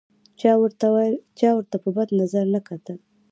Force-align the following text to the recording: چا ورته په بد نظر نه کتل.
چا 0.39 0.51
ورته 1.55 1.77
په 1.83 1.89
بد 1.95 2.09
نظر 2.19 2.45
نه 2.53 2.59
کتل. 2.67 2.97